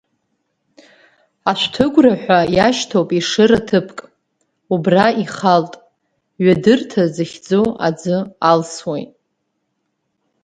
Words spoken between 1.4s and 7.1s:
Ашәҭыгәра ҳәа иашьҭоуп Ешыра ҭыԥк, убра ихалт, Ҩадырҭа